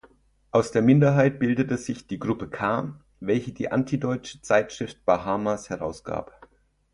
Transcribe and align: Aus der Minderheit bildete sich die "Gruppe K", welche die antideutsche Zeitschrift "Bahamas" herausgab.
Aus 0.49 0.71
der 0.71 0.81
Minderheit 0.81 1.37
bildete 1.37 1.77
sich 1.77 2.07
die 2.07 2.17
"Gruppe 2.17 2.49
K", 2.49 2.99
welche 3.19 3.51
die 3.51 3.71
antideutsche 3.71 4.41
Zeitschrift 4.41 5.05
"Bahamas" 5.05 5.69
herausgab. 5.69 6.49